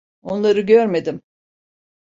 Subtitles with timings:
[0.21, 1.21] Onları görmedim.